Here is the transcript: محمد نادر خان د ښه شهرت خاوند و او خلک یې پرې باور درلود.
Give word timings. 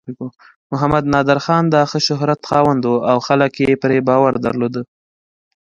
محمد 0.71 1.03
نادر 1.13 1.39
خان 1.45 1.63
د 1.69 1.75
ښه 1.89 1.99
شهرت 2.07 2.41
خاوند 2.49 2.83
و 2.85 2.93
او 3.11 3.17
خلک 3.27 3.51
یې 3.63 3.79
پرې 3.83 3.97
باور 4.09 4.33
درلود. 4.45 4.75